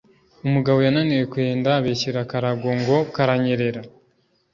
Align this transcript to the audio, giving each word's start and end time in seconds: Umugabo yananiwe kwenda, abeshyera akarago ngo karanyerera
Umugabo 0.47 0.79
yananiwe 0.85 1.23
kwenda, 1.33 1.69
abeshyera 1.79 2.19
akarago 2.25 2.69
ngo 2.79 2.97
karanyerera 3.13 3.81